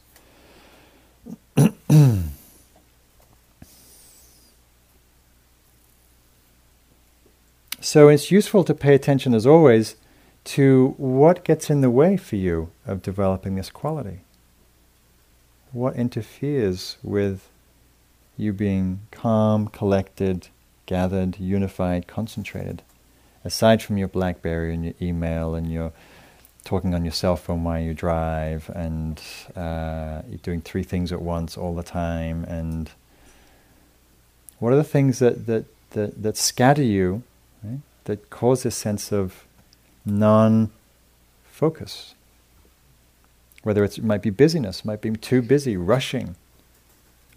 [7.80, 9.96] so it's useful to pay attention, as always,
[10.46, 14.20] to what gets in the way for you of developing this quality
[15.72, 17.50] what interferes with
[18.38, 20.48] you being calm, collected,
[20.86, 22.82] gathered, unified, concentrated,
[23.44, 25.92] aside from your Blackberry and your email and your
[26.64, 29.22] talking on your cell phone while you drive and
[29.56, 32.92] uh, you're doing three things at once all the time and
[34.60, 37.24] what are the things that, that, that, that scatter you,
[37.64, 37.80] right?
[38.06, 39.46] that cause this sense of
[40.06, 42.14] non-focus?
[43.64, 46.36] Whether it might be busyness, might be too busy, rushing,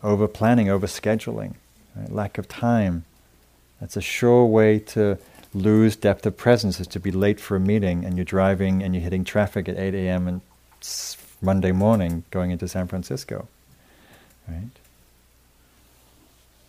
[0.02, 1.54] over planning, over scheduling,
[1.96, 2.12] right?
[2.12, 3.04] lack of time.
[3.80, 5.18] That's a sure way to
[5.54, 8.94] lose depth of presence is to be late for a meeting and you're driving and
[8.94, 10.28] you're hitting traffic at 8 a.m.
[10.28, 10.40] and
[11.42, 13.48] Monday morning going into San Francisco.
[14.48, 14.70] Right?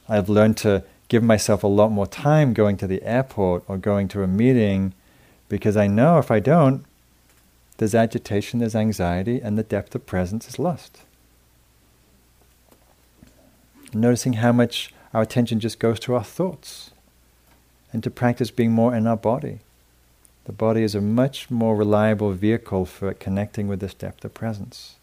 [0.09, 4.07] I've learned to give myself a lot more time going to the airport or going
[4.09, 4.93] to a meeting
[5.47, 6.83] because I know if I don't,
[7.77, 11.01] there's agitation, there's anxiety, and the depth of presence is lost.
[13.93, 16.91] Noticing how much our attention just goes to our thoughts
[17.91, 19.59] and to practice being more in our body.
[20.45, 24.95] The body is a much more reliable vehicle for connecting with this depth of presence.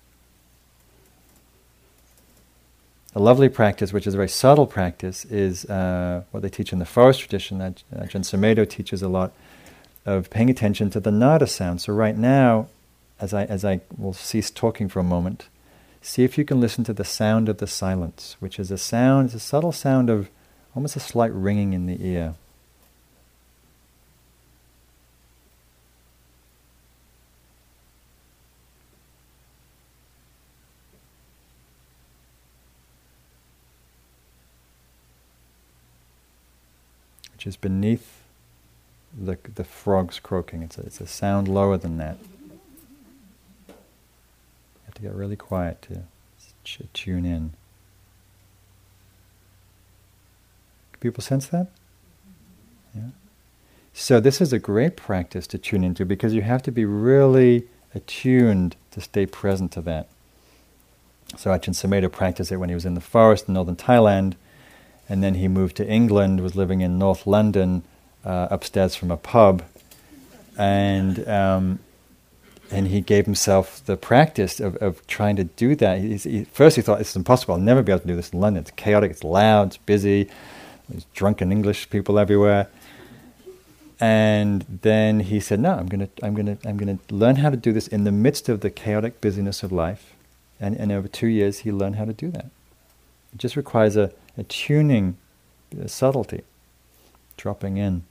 [3.15, 6.79] A lovely practice, which is a very subtle practice, is uh, what they teach in
[6.79, 7.59] the forest tradition.
[7.59, 9.33] Ajahn Sumedho teaches a lot
[10.07, 11.81] of paying attention to the nada sound.
[11.81, 12.69] So right now,
[13.21, 15.49] as I as I will cease talking for a moment,
[16.01, 19.27] see if you can listen to the sound of the silence, which is a sound,
[19.27, 20.31] it's a subtle sound of
[20.75, 22.35] almost a slight ringing in the ear.
[37.33, 38.20] Which is beneath
[39.17, 40.63] the, the frogs croaking.
[40.63, 42.17] It's a, it's a sound lower than that.
[43.69, 43.75] You
[44.87, 46.03] have to get really quiet to
[46.93, 47.53] tune in.
[50.93, 51.69] Can people sense that?
[52.95, 53.11] Yeah.
[53.93, 57.65] So this is a great practice to tune into because you have to be really
[57.95, 60.09] attuned to stay present to that.
[61.37, 64.35] So Ajahn Sumedho practiced it when he was in the forest in northern Thailand,
[65.09, 67.83] and then he moved to England, was living in North London,
[68.25, 69.63] uh, upstairs from a pub,
[70.59, 71.79] and um,
[72.71, 75.99] and he gave himself the practice of, of trying to do that.
[75.99, 77.55] He, he, first, he thought it's impossible.
[77.55, 78.63] I'll never be able to do this in London.
[78.63, 79.11] It's chaotic.
[79.11, 79.69] It's loud.
[79.69, 80.29] It's busy.
[80.89, 82.69] There's drunken English people everywhere.
[83.99, 87.57] And then he said, "No, I'm going to, I'm to, I'm to learn how to
[87.57, 90.15] do this in the midst of the chaotic busyness of life."
[90.59, 92.47] And, and over two years, he learned how to do that.
[93.33, 95.17] It just requires a, a tuning,
[95.79, 96.43] a subtlety,
[97.37, 98.05] dropping in.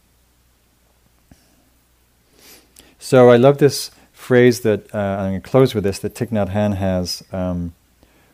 [3.02, 6.32] So I love this phrase that uh, I'm going to close with this that Thich
[6.32, 7.74] Nhat Hanh has, um,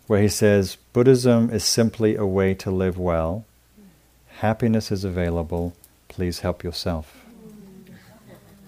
[0.07, 3.45] where he says, "Buddhism is simply a way to live well."
[4.39, 5.76] Happiness is available.
[6.07, 7.24] Please help yourself.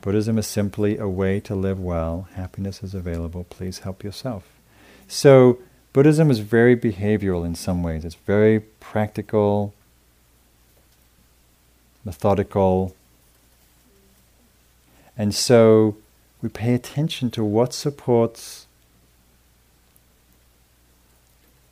[0.02, 2.28] Buddhism is simply a way to live well.
[2.36, 3.45] Happiness is available.
[3.50, 4.48] Please help yourself.
[5.08, 5.58] So,
[5.93, 8.06] Buddhism is very behavioral in some ways.
[8.06, 9.74] It's very practical,
[12.06, 12.95] methodical.
[15.18, 15.97] And so,
[16.41, 18.68] we pay attention to what supports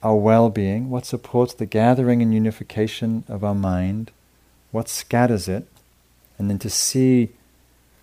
[0.02, 4.12] our well being, what supports the gathering and unification of our mind,
[4.72, 5.68] what scatters it,
[6.38, 7.30] and then to see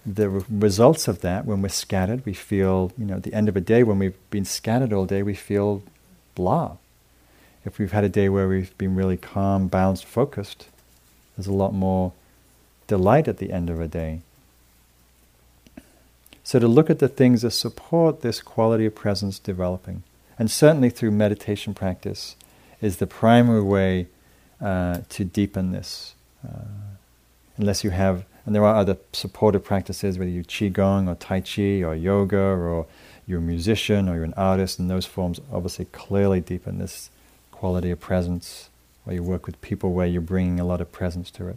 [0.05, 2.25] the re- results of that when we're scattered.
[2.27, 5.07] We feel, you know, at the end of a day when we've been scattered all
[5.07, 5.83] day, we feel
[6.35, 6.77] blah.
[7.65, 10.67] If we've had a day where we've been really calm, balanced, focused,
[11.37, 12.13] there's a lot more
[12.89, 14.21] delight at the end of a day.
[16.45, 20.03] So to look at the things that support this quality of presence developing
[20.39, 22.37] and certainly through meditation practice,
[22.81, 24.09] is the primary way
[24.61, 26.15] uh, to deepen this.
[26.45, 26.65] Uh,
[27.57, 31.85] unless you have, and there are other supportive practices, whether you qigong or tai chi
[31.85, 32.87] or yoga or
[33.27, 37.09] you're a musician or you're an artist, and those forms obviously clearly deepen this
[37.53, 38.69] quality of presence,
[39.05, 41.57] where you work with people where you're bringing a lot of presence to it.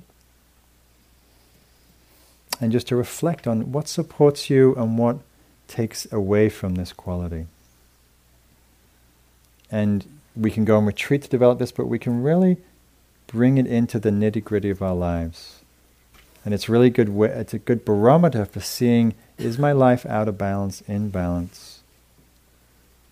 [2.62, 5.18] And just to reflect on what supports you and what
[5.68, 7.48] takes away from this quality.
[9.70, 12.58] And we can go on retreat to develop this, but we can really
[13.28, 15.62] bring it into the nitty gritty of our lives.
[16.44, 17.10] And it's really good.
[17.10, 21.82] It's a good barometer for seeing is my life out of balance, in balance,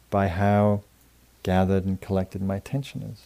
[0.09, 0.83] by how
[1.41, 3.25] gathered and collected my attention is.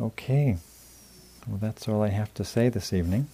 [0.00, 0.56] Okay,
[1.46, 3.28] well, that's all I have to say this evening.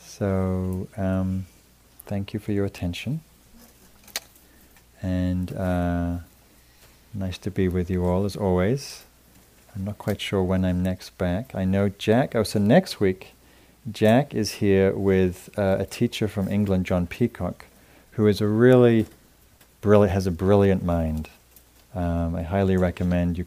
[0.00, 1.46] So, um,
[2.06, 3.20] thank you for your attention.
[5.02, 6.16] And uh,
[7.14, 9.04] nice to be with you all as always.
[9.76, 11.54] I'm not quite sure when I'm next back.
[11.54, 13.28] I know Jack, oh, so next week,
[13.90, 17.66] Jack is here with uh, a teacher from England, John Peacock,
[18.12, 19.06] who is a really
[19.80, 21.28] brilliant, has a brilliant mind.
[21.94, 23.46] Um, I highly recommend you.